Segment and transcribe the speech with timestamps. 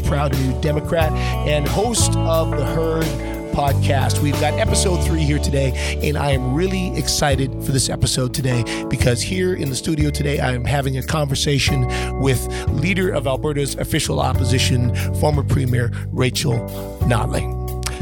[0.00, 1.12] proud new Democrat,
[1.46, 3.04] and host of the Herd
[3.52, 4.20] podcast.
[4.20, 8.64] We've got episode three here today, and I am really excited for this episode today
[8.88, 11.86] because here in the studio today, I am having a conversation
[12.20, 16.54] with leader of Alberta's official opposition, former Premier Rachel
[17.02, 17.59] Notley.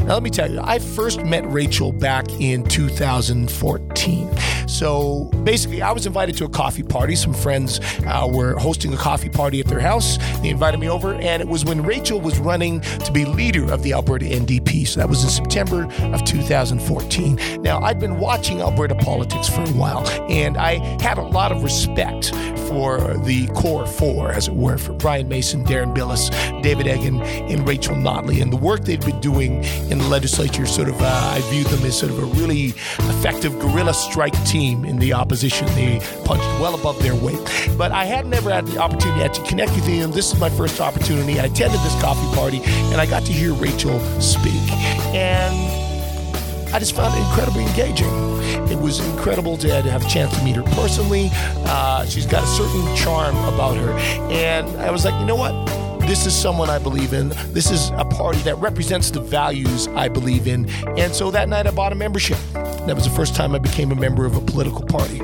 [0.09, 4.35] Now, let me tell you, I first met Rachel back in 2014.
[4.67, 7.15] So basically, I was invited to a coffee party.
[7.15, 10.17] Some friends uh, were hosting a coffee party at their house.
[10.41, 13.83] They invited me over, and it was when Rachel was running to be leader of
[13.83, 14.87] the Alberta NDP.
[14.87, 17.61] So that was in September of 2014.
[17.61, 21.63] Now, I'd been watching Alberta politics for a while, and I had a lot of
[21.63, 22.33] respect
[22.69, 26.29] for the core four, as it were, for Brian Mason, Deron Bilous,
[26.61, 27.21] David Eggen,
[27.51, 30.65] and Rachel Notley, and the work they'd been doing in the legislature.
[30.65, 32.73] Sort of, uh, I viewed them as sort of a really
[33.13, 35.67] effective guerrilla strike team in the opposition.
[35.75, 37.39] They punched well above their weight.
[37.77, 40.11] But I had never had the opportunity to connect with them.
[40.11, 41.39] This is my first opportunity.
[41.39, 44.71] I attended this coffee party, and I got to hear Rachel speak.
[45.13, 45.55] And
[46.73, 48.09] I just found it incredibly engaging.
[48.69, 51.29] It was incredible to have a chance to meet her personally.
[51.33, 53.91] Uh, she's got a certain charm about her.
[54.31, 55.88] And I was like, you know what?
[56.09, 57.29] This is someone I believe in.
[57.53, 60.67] This is a party that represents the values I believe in.
[60.97, 62.39] And so that night I bought a membership.
[62.53, 65.21] That was the first time I became a member of a political party.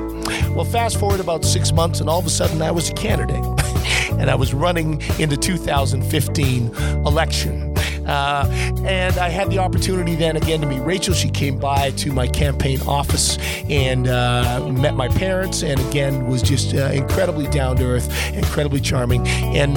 [0.54, 3.34] Well, fast forward about six months, and all of a sudden I was a candidate.
[4.12, 7.76] and I was running in the 2015 election.
[8.06, 8.46] Uh,
[8.86, 11.14] and I had the opportunity then again to meet Rachel.
[11.14, 16.42] She came by to my campaign office and uh, met my parents, and again was
[16.42, 19.26] just uh, incredibly down to earth, incredibly charming.
[19.26, 19.76] And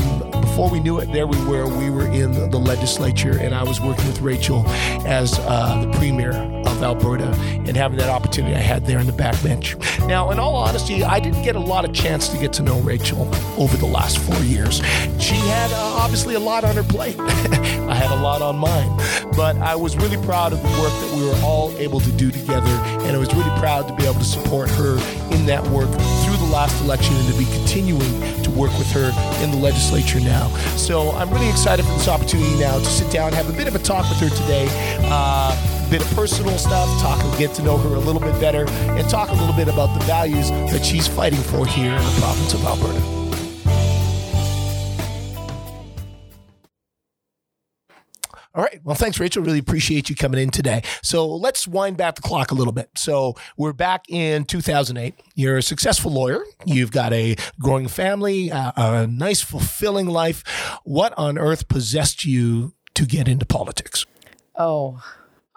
[0.60, 1.66] before we knew it, there we were.
[1.70, 4.68] We were in the legislature, and I was working with Rachel
[5.08, 7.30] as uh, the premier of Alberta,
[7.66, 9.78] and having that opportunity I had there in the backbench.
[10.06, 12.82] Now, in all honesty, I didn't get a lot of chance to get to know
[12.82, 14.80] Rachel over the last four years.
[15.18, 17.18] She had uh, obviously a lot on her plate.
[17.20, 18.98] I had a lot on mine.
[19.38, 22.32] But I was really proud of the work that we were all able to do
[22.32, 24.98] together, and I was really proud to be able to support her
[25.34, 29.12] in that work through last election and to be continuing to work with her
[29.44, 30.48] in the legislature now.
[30.76, 33.76] So I'm really excited for this opportunity now to sit down, have a bit of
[33.76, 34.68] a talk with her today.
[35.04, 35.56] Uh,
[35.90, 39.10] bit of personal stuff, talk and get to know her a little bit better, and
[39.10, 42.54] talk a little bit about the values that she's fighting for here in the province
[42.54, 43.19] of Alberta.
[48.60, 48.82] All right.
[48.84, 49.42] Well, thanks, Rachel.
[49.42, 50.84] Really appreciate you coming in today.
[51.02, 52.90] So let's wind back the clock a little bit.
[52.98, 55.14] So we're back in 2008.
[55.34, 56.44] You're a successful lawyer.
[56.66, 60.44] You've got a growing family, uh, a nice, fulfilling life.
[60.84, 64.06] What on earth possessed you to get into politics?
[64.58, 65.02] Oh,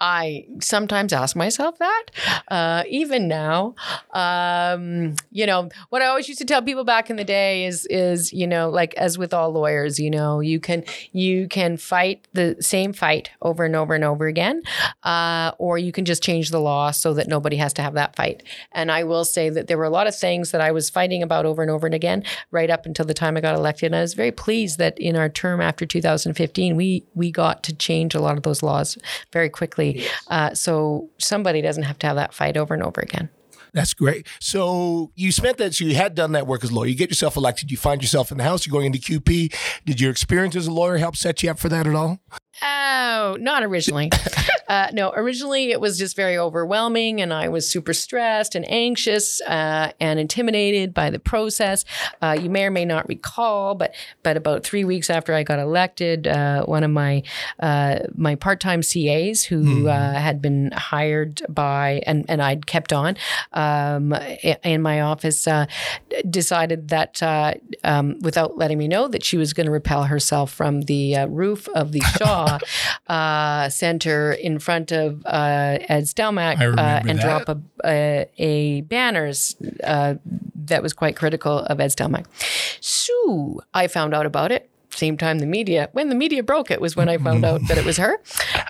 [0.03, 2.07] I sometimes ask myself that,
[2.49, 3.77] uh, even now.
[4.13, 7.87] Um, you know, what I always used to tell people back in the day is,
[7.87, 10.83] is you know, like as with all lawyers, you know, you can
[11.13, 14.63] you can fight the same fight over and over and over again,
[15.05, 18.17] uh, or you can just change the law so that nobody has to have that
[18.17, 18.43] fight.
[18.73, 21.23] And I will say that there were a lot of things that I was fighting
[21.23, 23.87] about over and over and again, right up until the time I got elected.
[23.87, 27.73] And I was very pleased that in our term after 2015, we we got to
[27.73, 28.99] change a lot of those laws
[29.33, 29.92] very quickly
[30.29, 33.29] uh, so somebody doesn't have to have that fight over and over again.
[33.73, 34.27] That's great.
[34.39, 36.89] So you spent that, so you had done that work as a lawyer.
[36.89, 39.55] You get yourself elected, you find yourself in the House, you're going into QP.
[39.87, 42.21] Did your experience as a lawyer help set you up for that at all?
[42.65, 44.11] Oh, not originally.
[44.69, 49.41] uh, no, originally it was just very overwhelming, and I was super stressed and anxious
[49.43, 51.85] uh, and intimidated by the process.
[52.21, 55.59] Uh, you may or may not recall, but but about three weeks after I got
[55.59, 57.25] elected, uh, one of my
[57.59, 60.15] uh, my part time CAs who mm.
[60.15, 63.17] had been hired by and and I'd kept on
[63.53, 64.13] um,
[64.63, 65.49] in my office
[66.31, 67.21] decided that
[67.83, 71.69] um, without letting me know that she was going to repel herself from the roof
[71.71, 72.52] of the Shaw
[73.09, 77.45] uh, Center in front of uh, Ed Stelmach uh, and that.
[77.45, 80.15] drop a, a, a banners uh,
[80.55, 82.27] that was quite critical of Ed Stelmach.
[82.81, 86.81] So I found out about it same time the media when the media broke it
[86.81, 88.19] was when i found out that it was her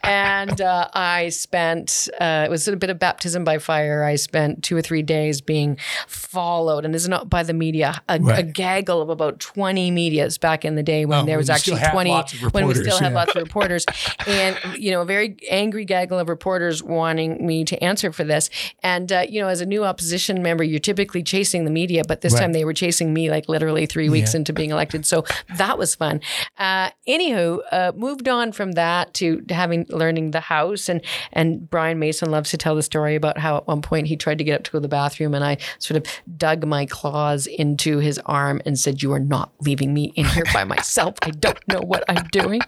[0.05, 4.63] and uh, i spent uh, it was a bit of baptism by fire i spent
[4.63, 5.77] two or three days being
[6.07, 8.39] followed and this is not by the media a, right.
[8.39, 11.81] a gaggle of about 20 medias back in the day when oh, there was actually
[11.81, 12.11] 20
[12.53, 13.05] when we still yeah.
[13.05, 13.85] had lots of reporters
[14.27, 18.51] and you know a very angry gaggle of reporters wanting me to answer for this
[18.83, 22.21] and uh, you know as a new opposition member you're typically chasing the media but
[22.21, 22.41] this right.
[22.41, 24.39] time they were chasing me like literally three weeks yeah.
[24.39, 25.25] into being elected so
[25.57, 26.21] that was fun fun.
[26.59, 31.01] Uh, anywho, uh, moved on from that to having learning the house, and
[31.33, 34.39] and Brian Mason loves to tell the story about how at one point he tried
[34.39, 36.07] to get up to go to the bathroom, and I sort of
[36.37, 40.45] dug my claws into his arm and said, "You are not leaving me in here
[40.53, 41.15] by myself.
[41.23, 42.61] I don't know what I'm doing."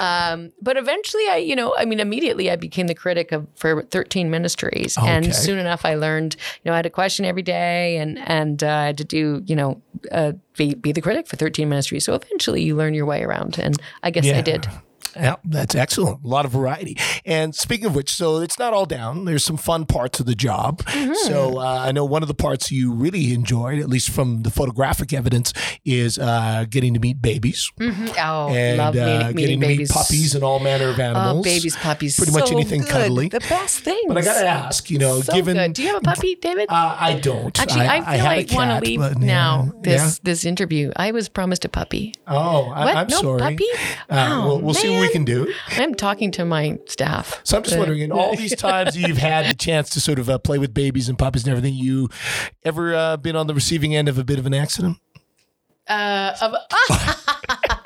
[0.00, 3.82] Um, but eventually, I, you know, I mean, immediately I became the critic of for
[3.82, 5.08] 13 Ministries, Okay.
[5.08, 8.62] and soon enough, I learned, you know, I had a question every day, and and
[8.62, 9.82] uh, I had to do, you know,
[10.12, 12.04] uh, be be the critic for 13 Ministries.
[12.04, 14.68] So eventually, you learn your way around, and I guess I did.
[15.18, 16.24] Yeah, that's excellent.
[16.24, 16.96] A lot of variety.
[17.26, 19.24] And speaking of which, so it's not all down.
[19.24, 20.82] There's some fun parts of the job.
[20.84, 21.14] Mm-hmm.
[21.14, 24.50] So uh, I know one of the parts you really enjoyed, at least from the
[24.50, 25.52] photographic evidence,
[25.84, 28.14] is uh, getting to meet babies Mhm.
[28.18, 29.90] Oh, and love uh, meeting, meeting getting to babies.
[29.90, 31.38] meet puppies and all manner of animals.
[31.38, 32.16] Oh, babies, puppies.
[32.16, 32.90] Pretty much anything good.
[32.90, 33.28] cuddly.
[33.28, 34.04] The best things.
[34.06, 35.72] But I got to ask, you know, so given good.
[35.72, 36.68] Do you have a puppy, David?
[36.68, 37.58] Uh, I don't.
[37.60, 39.72] Actually, I, feel had a like want to leave but, now.
[39.74, 39.80] yeah.
[39.82, 40.92] This this interview.
[40.96, 42.14] I was promised a puppy.
[42.26, 42.96] Oh, I, What?
[42.96, 43.40] I'm no sorry.
[43.40, 43.66] puppy?
[44.08, 45.52] Uh, Oh, we'll, we'll see what we can do.
[45.70, 47.40] I'm talking to my staff.
[47.44, 50.28] So I'm just wondering, in all these times you've had the chance to sort of
[50.28, 52.08] uh, play with babies and puppies and everything, you
[52.64, 54.98] ever uh, been on the receiving end of a bit of an accident?
[55.88, 56.54] Uh, of,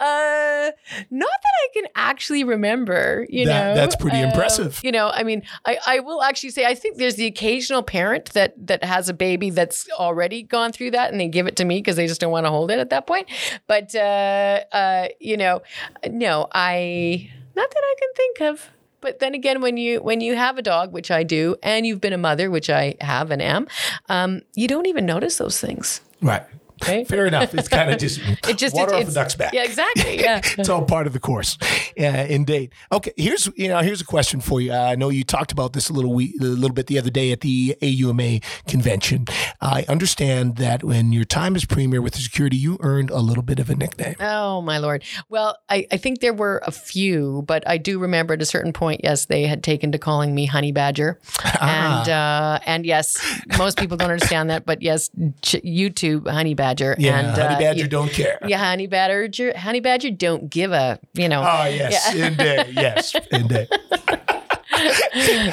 [0.00, 0.70] uh,
[1.10, 3.26] not that I can actually remember.
[3.28, 4.80] You That- know, that's pretty Um, impressive.
[4.82, 8.32] You know, I mean, I, I will actually say I think there's the occasional parent
[8.32, 11.64] that that has a baby that's already gone through that, and they give it to
[11.64, 13.28] me because they just don't want to hold it at that point.
[13.66, 15.62] But uh, uh, you know,
[16.08, 18.70] no, I not that I can think of.
[19.02, 22.00] But then again, when you when you have a dog, which I do, and you've
[22.02, 23.66] been a mother, which I have and am,
[24.10, 26.02] um, you don't even notice those things.
[26.20, 26.42] Right.
[27.06, 27.54] Fair enough.
[27.54, 29.52] It's kind of just, It just water it's, off a duck's back.
[29.52, 30.20] Yeah, exactly.
[30.20, 30.40] Yeah.
[30.58, 31.58] it's all part of the course.
[31.96, 32.72] Yeah, indeed.
[32.90, 34.72] Okay, here's you know here's a question for you.
[34.72, 37.10] Uh, I know you talked about this a little we, a little bit the other
[37.10, 39.26] day at the AUMA convention.
[39.60, 43.42] I understand that when your time as premier with the security, you earned a little
[43.42, 44.16] bit of a nickname.
[44.20, 45.04] Oh my lord.
[45.28, 48.72] Well, I, I think there were a few, but I do remember at a certain
[48.72, 51.18] point, yes, they had taken to calling me Honey Badger,
[51.60, 53.18] and uh, and yes,
[53.58, 55.10] most people don't understand that, but yes,
[55.42, 58.38] YouTube Honey Badger, Yeah, and Honey uh, Badger you- don't care.
[58.46, 61.40] yeah, Honey Badger, Honey Badger don't give a you know.
[61.42, 63.68] Oh yes, indeed, yes, indeed.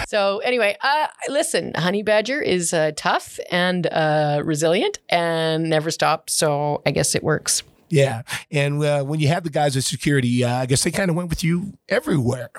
[0.07, 6.33] so anyway, uh, listen, Honey Badger is uh, tough and uh, resilient and never stops.
[6.33, 7.63] So I guess it works.
[7.89, 11.09] Yeah, and uh, when you had the guys at security, uh, I guess they kind
[11.09, 12.49] of went with you everywhere.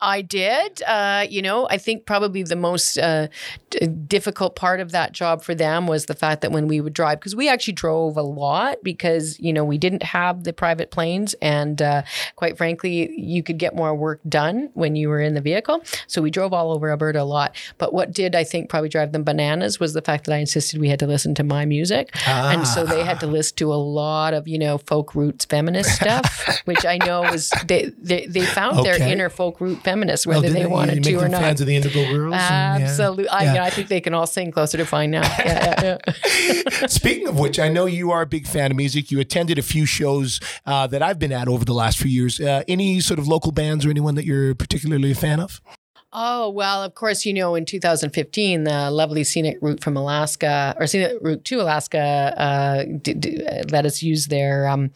[0.00, 0.82] I did.
[0.82, 3.28] Uh, you know, I think probably the most uh,
[3.70, 6.94] d- difficult part of that job for them was the fact that when we would
[6.94, 10.90] drive, because we actually drove a lot because, you know, we didn't have the private
[10.90, 11.34] planes.
[11.42, 12.02] And uh,
[12.36, 15.82] quite frankly, you could get more work done when you were in the vehicle.
[16.06, 17.54] So we drove all over Alberta a lot.
[17.76, 20.80] But what did, I think, probably drive them bananas was the fact that I insisted
[20.80, 22.10] we had to listen to my music.
[22.26, 25.94] And so they had to listen to a lot of, you know, folk roots feminist
[25.96, 30.30] stuff, which I know was, they, they, they found their inner folk root feminists, Oh,
[30.30, 31.40] whether did they you wanted to or not.
[31.40, 32.34] Fans of the Indigo Girls.
[32.34, 32.88] and, yeah.
[32.88, 33.28] Absolutely.
[33.28, 33.54] I, Yeah.
[33.54, 35.22] yeah, I think they can all sing closer to fine now.
[35.22, 35.98] Yeah, yeah,
[36.78, 36.86] yeah.
[36.86, 39.10] Speaking of which, I know you are a big fan of music.
[39.10, 42.40] You attended a few shows uh, that I've been at over the last few years.
[42.40, 45.60] Uh, any sort of local bands or anyone that you're particularly a fan of?
[46.10, 50.86] Oh, well, of course, you know, in 2015, the lovely scenic route from Alaska or
[50.86, 51.98] scenic route to Alaska
[52.36, 54.90] uh, d- d- uh, let us use their um,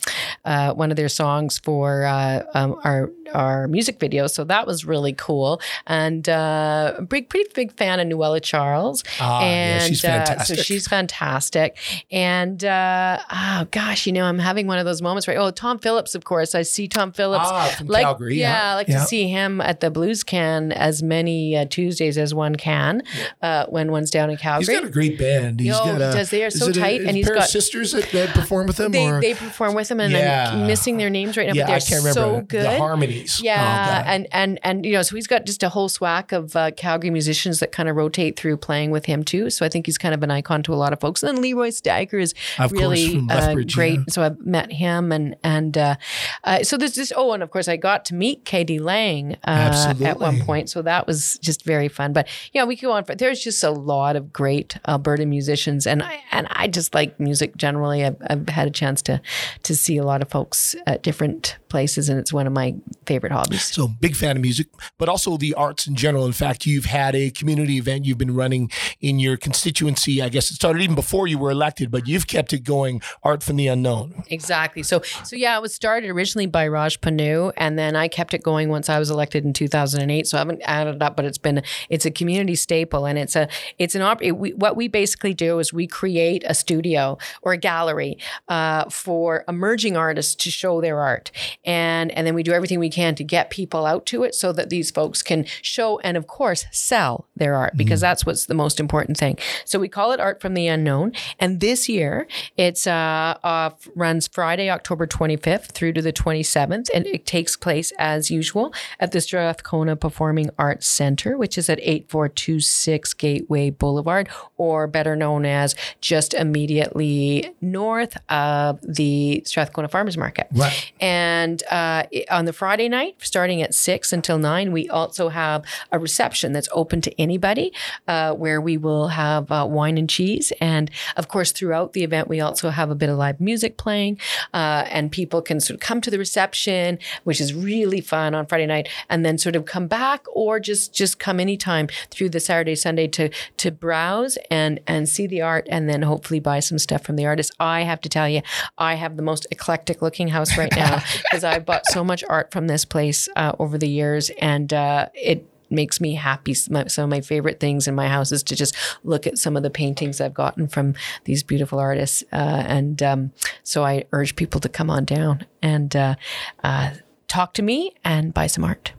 [0.46, 4.26] uh, one of their songs for uh, um, our our music video.
[4.26, 5.60] So that was really cool.
[5.86, 9.04] And uh, big, pretty big fan of Nuela Charles.
[9.20, 10.56] Ah, yeah, and she's uh, fantastic.
[10.56, 11.76] so she's fantastic.
[12.10, 15.36] And uh, oh gosh, you know, I'm having one of those moments right.
[15.36, 16.54] Oh, Tom Phillips, of course.
[16.54, 17.46] I see Tom Phillips.
[17.48, 18.72] Ah, from like, Calgary, Yeah, yeah.
[18.72, 19.00] I like Yeah.
[19.00, 23.02] to see him at the Blues Can as many uh, Tuesdays as one can
[23.42, 24.72] uh, when one's down in Calgary.
[24.72, 25.60] He's got a great band.
[25.60, 26.30] He's Yo, got he a, does.
[26.30, 28.30] They are so a- tight, is and a he's pair of got- sisters that, that
[28.30, 28.92] perform with him.
[28.92, 29.20] they, or?
[29.20, 30.50] they perform with him, and Yeah.
[30.52, 32.78] I'm missing their names right now, yeah, but they're I can't remember so the good.
[32.78, 33.38] harmonies.
[33.40, 34.10] Oh, Yeah, God.
[34.10, 37.10] and and and you know, so he's got just a whole swack of uh, Calgary
[37.10, 39.50] musicians that kind of rotate through playing with him too.
[39.50, 41.22] So I think he's kind of an icon to a lot of folks.
[41.22, 43.98] And then Leeroy Stagger is Of really from uh, great.
[43.98, 44.04] yeah.
[44.08, 45.96] So I've met him, and and uh,
[46.44, 47.12] uh, so there's this.
[47.16, 48.78] Oh, and of course I got to meet k.d.
[48.78, 50.68] lang uh, at one point.
[50.70, 52.12] So that was just very fun.
[52.12, 53.04] But yeah, we could go on.
[53.04, 57.18] For, there's just a lot of great Alberta musicians, and I and I just like
[57.18, 58.04] music generally.
[58.04, 59.20] I've, I've had a chance to
[59.62, 62.74] to see a lot of folks at different places, and it's one of my
[63.06, 63.64] favorite hobbies.
[63.64, 64.68] So big fan of music,
[64.98, 66.26] but also the arts in general.
[66.26, 68.70] In fact, you've had a community event you've been running
[69.00, 70.20] in your constituency.
[70.22, 73.00] I guess it started even before you were elected, but you've kept it going.
[73.22, 74.24] Art from the unknown.
[74.28, 74.82] Exactly.
[74.82, 78.42] So so yeah, it was started originally by Raj Pannu, and then I kept it
[78.42, 80.26] going once I was elected in 2008.
[80.26, 83.48] So I haven't added but it's been it's a community staple, and it's a
[83.78, 84.22] it's an op.
[84.22, 88.88] It, we, what we basically do is we create a studio or a gallery uh,
[88.90, 91.30] for emerging artists to show their art,
[91.64, 94.52] and and then we do everything we can to get people out to it so
[94.52, 98.46] that these folks can show and of course sell their art because mm that's what's
[98.46, 99.38] the most important thing.
[99.64, 104.26] So we call it Art from the Unknown, and this year it's uh, uh, runs
[104.26, 109.20] Friday, October 25th through to the 27th, and it takes place as usual at the
[109.20, 116.34] Strathcona Performing Arts Center, which is at 8426 Gateway Boulevard, or better known as just
[116.34, 120.46] immediately north of the Strathcona Farmers Market.
[120.52, 120.92] Right.
[121.00, 125.98] And uh, on the Friday night, starting at six until nine, we also have a
[125.98, 127.72] reception that's open to anybody,
[128.06, 132.28] uh, where we will have uh, wine and cheese, and of course throughout the event
[132.28, 134.18] we also have a bit of live music playing,
[134.54, 138.46] uh, and people can sort of come to the reception, which is really fun on
[138.46, 142.40] Friday night, and then sort of come back or just just come anytime through the
[142.40, 146.78] Saturday Sunday to to browse and and see the art, and then hopefully buy some
[146.78, 147.52] stuff from the artist.
[147.60, 148.42] I have to tell you,
[148.78, 152.52] I have the most eclectic looking house right now because I bought so much art
[152.52, 156.54] from this place uh, over the years, and uh, it makes me happy.
[156.54, 159.62] Some of my favorite things in my house is to just look at some of
[159.62, 162.22] the paintings I've gotten from these beautiful artists.
[162.32, 163.32] Uh, and um,
[163.64, 166.14] so I urge people to come on down and uh,
[166.62, 166.90] uh,
[167.26, 168.92] talk to me and buy some art.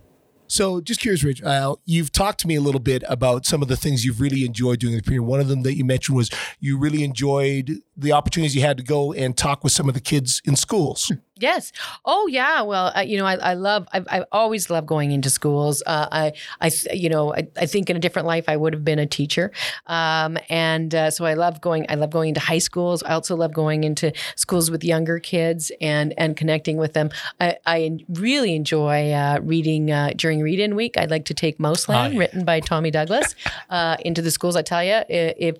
[0.47, 3.67] So, just curious, Rich, uh, you've talked to me a little bit about some of
[3.67, 5.23] the things you've really enjoyed doing in the premiere.
[5.23, 8.83] One of them that you mentioned was you really enjoyed the opportunities you had to
[8.83, 11.11] go and talk with some of the kids in schools.
[11.43, 11.73] Yes.
[12.05, 12.61] Oh, yeah.
[12.61, 13.85] Well, uh, you know, I, I love.
[13.91, 15.83] I've, I've, always loved going into schools.
[15.85, 16.31] Uh, I,
[16.61, 19.05] I, you know, I, I, think in a different life I would have been a
[19.05, 19.51] teacher,
[19.87, 21.85] um, and uh, so I love going.
[21.89, 23.03] I love going into high schools.
[23.03, 27.09] I also love going into schools with younger kids and and connecting with them.
[27.41, 30.97] I, I really enjoy uh, reading uh, during read-in week.
[30.97, 33.35] I'd like to take Mouseland, written by Tommy Douglas,
[33.69, 34.55] uh, into the schools.
[34.55, 35.57] I tell you, if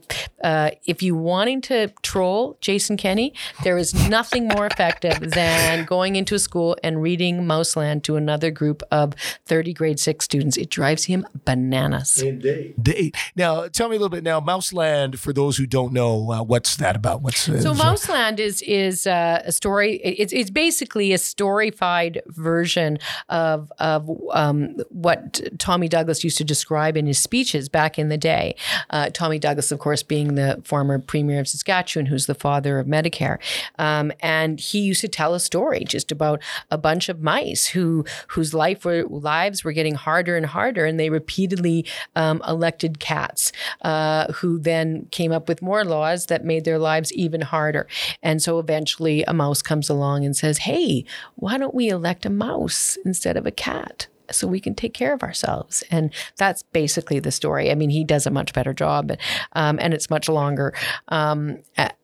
[0.85, 3.33] if you wanting to troll Jason Kenney,
[3.65, 8.15] there is nothing more effective than and going into a school and reading Mouseland to
[8.15, 9.13] another group of
[9.45, 10.57] 30 grade six students.
[10.57, 12.21] It drives him bananas.
[12.21, 13.15] Indeed.
[13.35, 16.75] Now, tell me a little bit now, Mouseland, for those who don't know, uh, what's
[16.77, 17.21] that about?
[17.21, 19.95] What's uh, So Mouseland is is uh, a story.
[20.03, 22.99] It's, it's basically a storyfied version
[23.29, 28.17] of, of um, what Tommy Douglas used to describe in his speeches back in the
[28.17, 28.55] day.
[28.89, 32.87] Uh, Tommy Douglas, of course, being the former premier of Saskatchewan, who's the father of
[32.87, 33.37] Medicare.
[33.79, 36.41] Um, and he used to tell a story just about
[36.71, 40.99] a bunch of mice who whose life were, lives were getting harder and harder, and
[40.99, 43.51] they repeatedly um, elected cats,
[43.83, 47.85] uh, who then came up with more laws that made their lives even harder.
[48.23, 51.05] And so eventually, a mouse comes along and says, "Hey,
[51.35, 55.13] why don't we elect a mouse instead of a cat?" so we can take care
[55.13, 55.83] of ourselves.
[55.91, 57.69] And that's basically the story.
[57.69, 59.11] I mean, he does a much better job,
[59.53, 60.73] um, and it's much longer.
[61.09, 61.59] Um,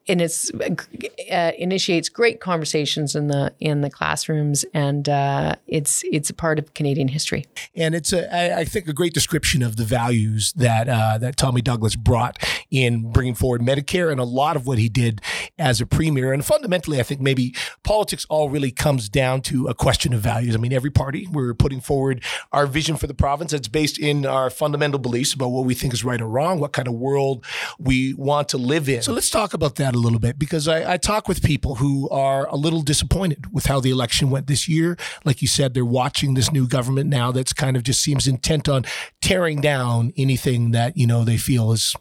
[0.09, 6.29] and it's uh, initiates great conversations in the in the classrooms, and uh, it's it's
[6.29, 7.45] a part of Canadian history.
[7.75, 11.61] And it's a, I, think a great description of the values that uh, that Tommy
[11.61, 12.39] Douglas brought
[12.71, 15.21] in bringing forward Medicare, and a lot of what he did
[15.59, 16.33] as a premier.
[16.33, 20.55] And fundamentally, I think maybe politics all really comes down to a question of values.
[20.55, 24.25] I mean, every party we're putting forward our vision for the province that's based in
[24.25, 27.45] our fundamental beliefs about what we think is right or wrong, what kind of world
[27.77, 29.03] we want to live in.
[29.03, 32.09] So let's talk about that a little bit because I, I, talk with people who
[32.09, 34.97] are a little disappointed with how the election went this year.
[35.25, 38.69] Like you said, they're watching this new government now that's kind of just seems intent
[38.69, 38.85] on
[39.21, 41.95] tearing down anything that, you know, they feel is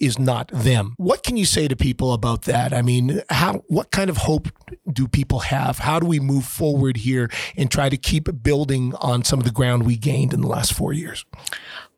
[0.00, 0.94] is not them.
[0.96, 2.72] What can you say to people about that?
[2.72, 4.48] I mean, how what kind of hope
[4.92, 5.78] do people have?
[5.78, 9.52] How do we move forward here and try to keep building on some of the
[9.52, 11.24] ground we gained in the last 4 years?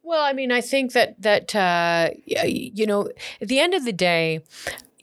[0.06, 3.10] Well, I mean, I think that that uh, you know,
[3.40, 4.44] at the end of the day,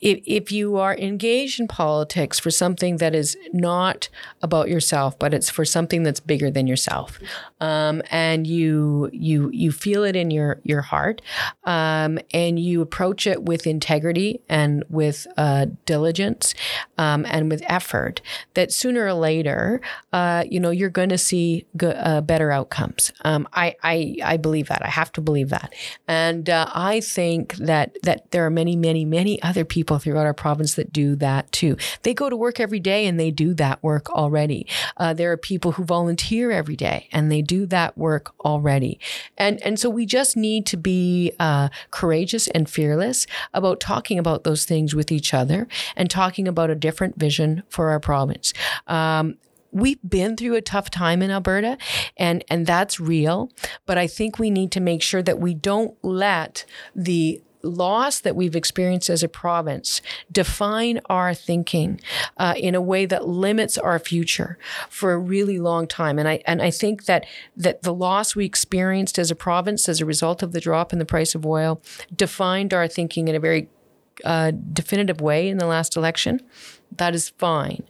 [0.00, 4.08] if, if you are engaged in politics for something that is not
[4.42, 7.18] about yourself, but it's for something that's bigger than yourself,
[7.60, 11.22] um, and you you you feel it in your your heart,
[11.64, 16.54] um, and you approach it with integrity and with uh, diligence
[16.98, 18.20] um, and with effort,
[18.54, 19.80] that sooner or later,
[20.12, 23.12] uh, you know, you're going to see go- uh, better outcomes.
[23.24, 24.84] Um, I, I I believe that.
[24.84, 25.72] I have to believe that,
[26.06, 30.26] and uh, I think that that there are many many many other people people throughout
[30.26, 31.76] our province that do that too.
[32.02, 34.66] They go to work every day and they do that work already.
[34.96, 38.98] Uh, there are people who volunteer every day and they do that work already.
[39.38, 44.44] And and so we just need to be uh, courageous and fearless about talking about
[44.44, 48.52] those things with each other and talking about a different vision for our province.
[48.86, 49.36] Um,
[49.70, 51.76] we've been through a tough time in Alberta
[52.16, 53.50] and and that's real
[53.86, 58.36] but I think we need to make sure that we don't let the loss that
[58.36, 62.00] we've experienced as a province define our thinking
[62.36, 66.18] uh, in a way that limits our future for a really long time.
[66.18, 70.00] And I and I think that that the loss we experienced as a province as
[70.00, 71.80] a result of the drop in the price of oil
[72.14, 73.68] defined our thinking in a very
[74.24, 76.40] uh, definitive way in the last election.
[76.96, 77.84] That is fine,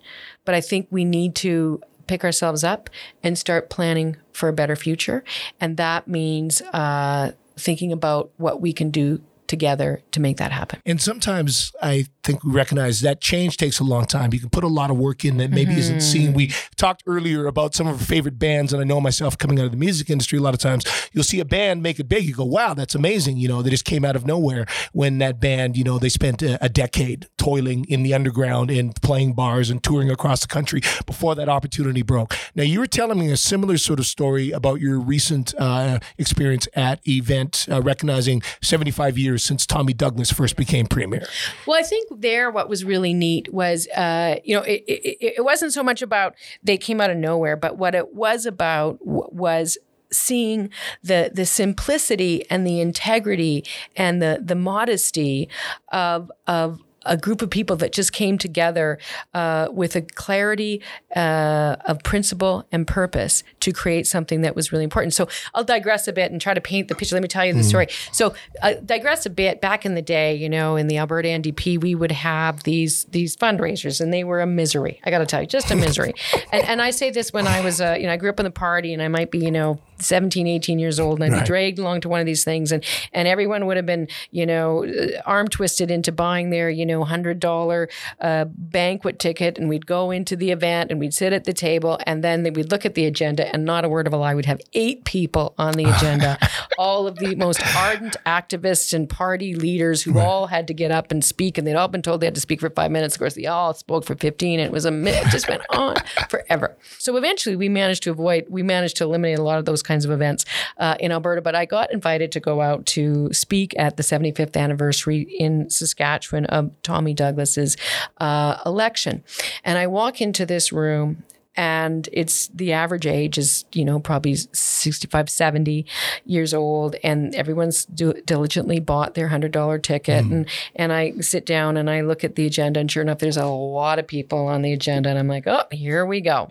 [0.44, 2.90] but I think we need to pick ourselves up
[3.22, 5.24] and start planning for a better future,
[5.60, 6.62] and that means.
[6.72, 10.80] Uh, thinking about what we can do together to make that happen.
[10.86, 14.32] And sometimes I think we recognize that change takes a long time.
[14.32, 15.80] You can put a lot of work in that maybe mm-hmm.
[15.80, 16.32] isn't seen.
[16.32, 19.66] We talked earlier about some of our favorite bands, and I know myself coming out
[19.66, 22.24] of the music industry, a lot of times you'll see a band make it big.
[22.24, 23.36] You go, wow, that's amazing.
[23.36, 26.42] You know, they just came out of nowhere when that band, you know, they spent
[26.42, 30.80] a, a decade toiling in the underground and playing bars and touring across the country
[31.06, 32.34] before that opportunity broke.
[32.54, 36.66] Now, you were telling me a similar sort of story about your recent uh, experience
[36.74, 41.26] at Event, uh, recognizing 75 years years since Tommy Douglas first became premier.
[41.66, 45.44] Well, I think there what was really neat was, uh, you know, it, it, it
[45.44, 49.76] wasn't so much about they came out of nowhere, but what it was about was
[50.12, 50.70] seeing
[51.02, 53.64] the the simplicity and the integrity
[53.96, 55.48] and the the modesty
[55.90, 58.98] of of a group of people that just came together
[59.32, 60.82] uh, with a clarity
[61.14, 65.14] uh, of principle and purpose to create something that was really important.
[65.14, 67.16] So I'll digress a bit and try to paint the picture.
[67.16, 67.64] Let me tell you the mm.
[67.64, 67.86] story.
[68.12, 69.60] So uh, digress a bit.
[69.60, 73.36] Back in the day, you know, in the Alberta NDP, we would have these these
[73.36, 75.00] fundraisers, and they were a misery.
[75.04, 76.14] I got to tell you, just a misery.
[76.52, 78.44] and, and I say this when I was, uh, you know, I grew up in
[78.44, 81.42] the party, and I might be, you know, 17, 18 years old, and I'd right.
[81.42, 84.46] be dragged along to one of these things, and and everyone would have been, you
[84.46, 84.86] know,
[85.24, 87.88] arm twisted into buying their, you know, hundred dollar
[88.20, 91.98] uh, banquet ticket, and we'd go into the event, and we'd sit at the table,
[92.06, 94.46] and then we'd look at the agenda, and not a word of a lie, we'd
[94.46, 96.38] have eight people on the agenda,
[96.78, 100.26] all of the most ardent activists and party leaders who right.
[100.26, 102.40] all had to get up and speak, and they'd all been told they had to
[102.40, 103.14] speak for five minutes.
[103.14, 105.96] Of course, they all spoke for fifteen, and it was a it just went on
[106.28, 106.76] forever.
[106.98, 110.04] So eventually, we managed to avoid, we managed to eliminate a lot of those kinds
[110.04, 110.44] of events
[110.78, 111.42] uh, in Alberta.
[111.42, 116.46] But I got invited to go out to speak at the 75th anniversary in Saskatchewan
[116.46, 117.76] of Tommy Douglas's
[118.18, 119.22] uh, election.
[119.64, 121.24] And I walk into this room
[121.56, 125.86] and it's the average age is you know probably 65 70
[126.24, 130.32] years old and everyone's do, diligently bought their $100 ticket mm.
[130.32, 133.36] and and I sit down and I look at the agenda and sure enough there's
[133.36, 136.50] a lot of people on the agenda and I'm like oh here we go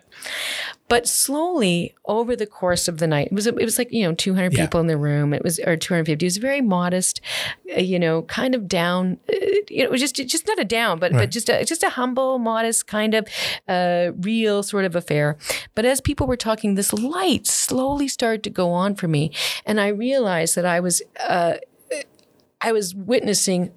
[0.89, 4.13] but slowly over the course of the night, it was it was like you know
[4.13, 4.65] 200 yeah.
[4.65, 5.33] people in the room.
[5.33, 6.23] It was or 250.
[6.23, 7.21] It was very modest,
[7.75, 9.17] uh, you know, kind of down.
[9.31, 9.35] Uh,
[9.69, 11.19] you know, it was just just not a down, but right.
[11.19, 13.27] but just a just a humble, modest kind of
[13.67, 15.37] uh, real sort of affair.
[15.73, 19.31] But as people were talking, this light slowly started to go on for me,
[19.65, 21.01] and I realized that I was.
[21.19, 21.55] Uh,
[22.65, 23.73] I was witnessing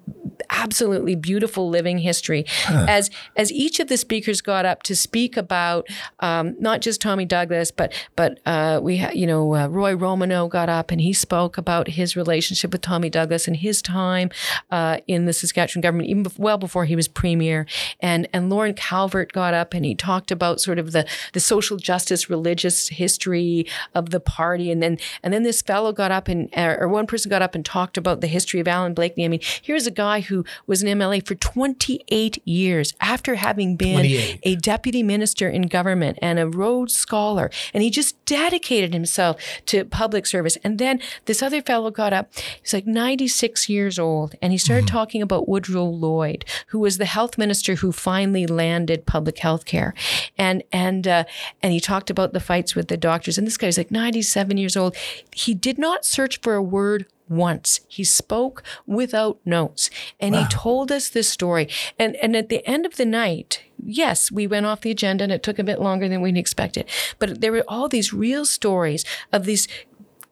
[0.49, 2.85] absolutely beautiful living history huh.
[2.87, 5.87] as as each of the speakers got up to speak about
[6.19, 10.49] um, not just Tommy Douglas, but but uh, we ha- you know uh, Roy Romanow
[10.49, 14.29] got up and he spoke about his relationship with Tommy Douglas and his time
[14.71, 17.65] uh, in the Saskatchewan government, even well before he was premier.
[17.99, 21.77] And and Lorne Calvert got up and he talked about sort of the the social
[21.77, 26.49] justice, religious history of the party, and then and then this fellow got up and
[26.57, 29.25] or one person got up and talked about the history of Allan Blakeney.
[29.25, 34.37] I mean, here's a guy who was an MLA for 28 years after having been
[34.43, 37.49] a deputy minister in government and a Rhodes Scholar.
[37.73, 40.57] And he just dedicated himself to public service.
[40.63, 44.85] And then this other fellow got up, he's like 96 years old, and he started
[44.85, 44.95] mm-hmm.
[44.95, 49.93] talking about Woodrow Lloyd, who was the health minister who finally landed public health care.
[50.37, 51.23] And, and, uh,
[51.61, 53.37] and he talked about the fights with the doctors.
[53.37, 54.95] And this guy's like 97 years old.
[55.33, 57.81] He did not search for a word once.
[57.87, 60.43] He spoke without notes and wow.
[60.43, 61.69] he told us this story.
[61.99, 65.33] And, and at the end of the night, yes, we went off the agenda and
[65.33, 66.85] it took a bit longer than we'd expected.
[67.19, 69.67] But there were all these real stories of these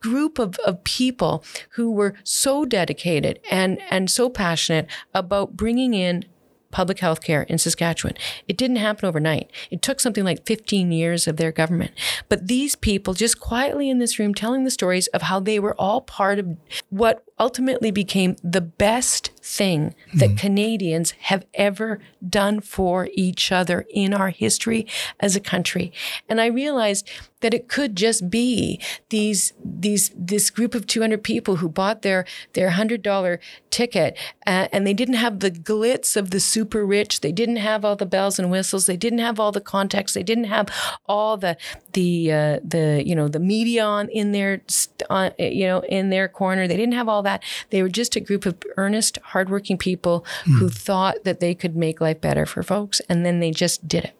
[0.02, 6.24] group of, of people who were so dedicated and, and so passionate about bringing in
[6.72, 8.16] public health care in Saskatchewan.
[8.48, 9.52] It didn't happen overnight.
[9.72, 11.92] It took something like 15 years of their government.
[12.30, 15.76] But these people just quietly in this room telling the stories of how they were
[15.76, 16.58] all part of
[16.90, 24.12] what ultimately became the best thing that Canadians have ever done for each other in
[24.12, 24.88] our history
[25.20, 25.94] as a country.
[26.28, 27.08] And I realized
[27.42, 32.26] that it could just be these these this group of 200 people who bought their
[32.54, 33.38] their $100
[33.70, 37.22] ticket uh, and they didn't have the glitz of the super rich.
[37.22, 38.88] They didn't have all the bells and whistles.
[38.88, 40.70] They didn't have all the contacts, they didn't have
[41.06, 41.56] all the
[41.96, 44.62] the uh, the you know the media on in their
[45.10, 48.20] uh, you know in their corner they didn't have all that they were just a
[48.20, 50.60] group of earnest hardworking people mm.
[50.60, 54.04] who thought that they could make life better for folks and then they just did
[54.04, 54.14] it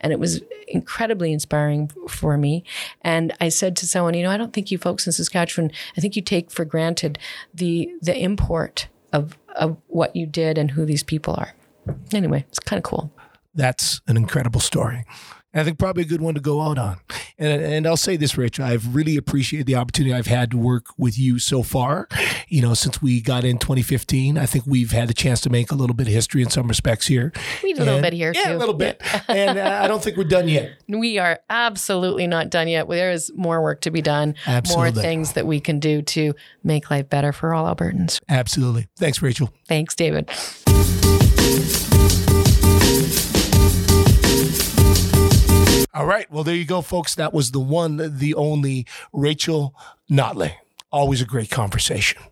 [0.00, 2.64] and it was incredibly inspiring for me.
[3.02, 6.00] And I said to someone, you know, I don't think you folks in Saskatchewan, I
[6.00, 7.20] think you take for granted
[7.54, 11.54] the the import of of what you did and who these people are.
[12.12, 13.12] Anyway, it's kind of cool.
[13.54, 15.04] That's an incredible story.
[15.52, 16.98] I think probably a good one to go out on.
[17.36, 20.86] And, and I'll say this, Rich, I've really appreciated the opportunity I've had to work
[20.96, 22.06] with you so far.
[22.48, 25.70] You know, since we got in 2015, I think we've had the chance to make
[25.70, 27.32] a little bit of history in some respects here.
[27.62, 28.56] We did a little bit here, yeah, too.
[28.56, 29.00] a little bit.
[29.28, 30.72] and uh, I don't think we're done yet.
[31.00, 32.86] We are absolutely not done yet.
[32.86, 34.92] There is more work to be done, absolutely.
[34.92, 38.20] more things that we can do to make life better for all Albertans.
[38.28, 38.88] Absolutely.
[38.98, 39.50] Thanks, Rachel.
[39.66, 40.28] Thanks, David.
[46.00, 46.30] All right.
[46.32, 47.14] Well, there you go, folks.
[47.16, 49.74] That was the one, the only Rachel
[50.10, 50.54] Notley.
[50.90, 52.22] Always a great conversation.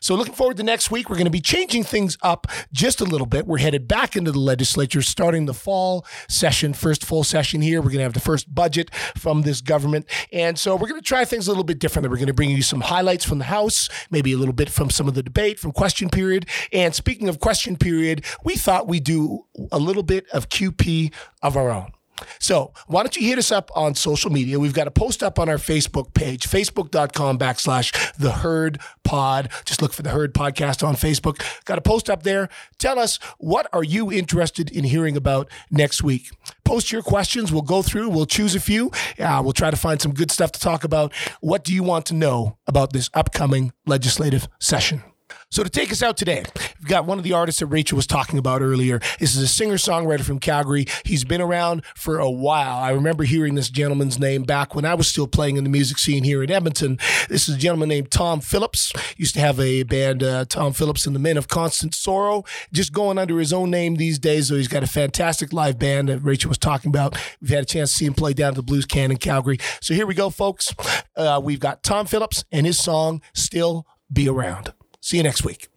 [0.00, 3.04] So, looking forward to next week, we're going to be changing things up just a
[3.04, 3.46] little bit.
[3.46, 7.82] We're headed back into the legislature, starting the fall session, first full session here.
[7.82, 10.06] We're going to have the first budget from this government.
[10.32, 12.08] And so, we're going to try things a little bit differently.
[12.08, 14.88] We're going to bring you some highlights from the House, maybe a little bit from
[14.88, 16.46] some of the debate, from question period.
[16.72, 21.58] And speaking of question period, we thought we'd do a little bit of QP of
[21.58, 21.92] our own.
[22.38, 24.58] So why don't you hit us up on social media?
[24.58, 29.50] We've got a post up on our Facebook page, facebook.com backslash the herd pod.
[29.64, 31.42] Just look for the herd podcast on Facebook.
[31.64, 32.48] Got a post up there.
[32.78, 36.30] Tell us what are you interested in hearing about next week?
[36.64, 37.52] Post your questions.
[37.52, 38.08] We'll go through.
[38.10, 38.90] We'll choose a few.
[39.18, 41.12] Uh, we'll try to find some good stuff to talk about.
[41.40, 45.02] What do you want to know about this upcoming legislative session?
[45.50, 46.44] So to take us out today,
[46.80, 49.00] we've got one of the artists that Rachel was talking about earlier.
[49.18, 50.86] This is a singer-songwriter from Calgary.
[51.04, 52.78] He's been around for a while.
[52.78, 55.98] I remember hearing this gentleman's name back when I was still playing in the music
[55.98, 56.98] scene here in Edmonton.
[57.28, 58.92] This is a gentleman named Tom Phillips.
[59.16, 62.92] Used to have a band, uh, Tom Phillips and the Men of Constant Sorrow, just
[62.92, 64.48] going under his own name these days.
[64.48, 67.16] So he's got a fantastic live band that Rachel was talking about.
[67.40, 69.58] We've had a chance to see him play down at the Blues Can in Calgary.
[69.80, 70.74] So here we go, folks.
[71.16, 75.68] Uh, we've got Tom Phillips and his song "Still Be Around." See you next week.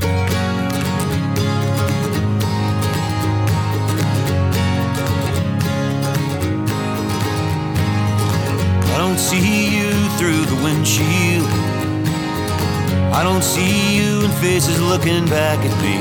[0.00, 0.06] I
[8.98, 11.46] don't see you through the windshield.
[13.14, 15.96] I don't see you in faces looking back at me.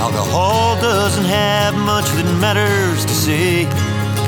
[0.00, 3.66] Alcohol doesn't have much that matters to say.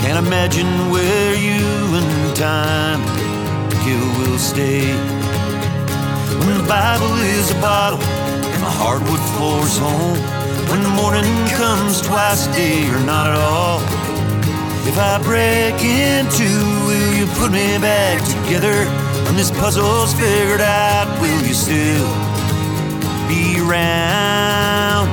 [0.02, 1.64] Can't imagine where you
[1.96, 3.02] and time
[3.82, 4.92] kill will stay.
[6.44, 8.15] When the Bible is a bottle
[8.76, 10.20] hardwood floor's home.
[10.70, 13.80] When the morning comes twice a day or not at all.
[14.86, 18.76] If I break in two, will you put me back together?
[19.24, 22.08] When this puzzle's figured out, will you still
[23.28, 25.08] be around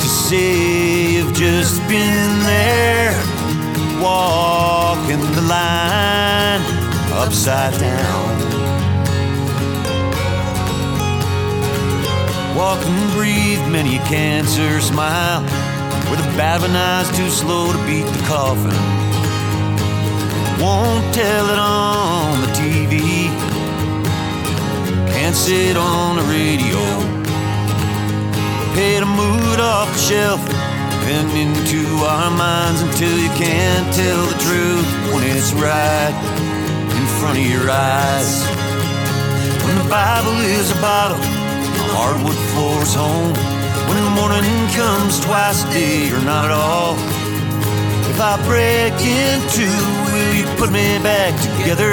[0.00, 3.12] to say you've just been there,
[4.00, 6.62] walking the line
[7.12, 8.17] upside down?
[12.58, 15.42] Walk and breathe many a cancer smile
[16.10, 18.74] with a one eye's too slow to beat the coffin.
[20.60, 23.30] Won't tell it on the TV.
[25.14, 26.82] Can't sit on the radio.
[28.74, 30.40] Pay to mood off the shelf
[31.06, 36.14] and into our minds until you can't tell the truth when it's right
[36.98, 38.42] in front of your eyes.
[39.64, 41.37] When the Bible is a bottle,
[41.98, 43.34] hardwood floor's home.
[43.88, 44.46] When the morning
[44.78, 46.94] comes twice a day or not at all.
[48.12, 49.82] If I break in two,
[50.12, 51.92] will you put me back together?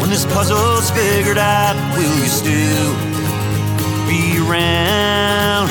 [0.00, 2.90] When this puzzle's figured out, will you still
[4.10, 5.68] be around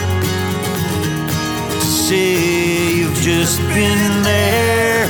[1.83, 2.39] to say
[2.97, 5.03] you've just been there,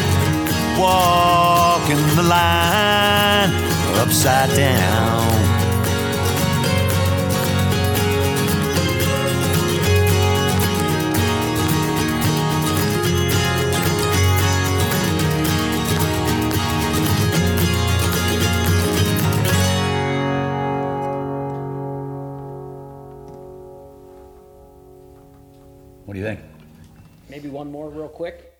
[0.81, 3.51] walking the line
[4.01, 5.22] upside down?
[26.13, 26.41] What do you think?
[27.27, 28.52] Maybe one more real quick.